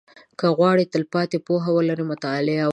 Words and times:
•که 0.39 0.47
غواړې 0.57 0.89
تلپاتې 0.93 1.37
پوهه 1.47 1.69
ولرې، 1.73 2.03
مطالعه 2.11 2.63
وکړه. 2.65 2.69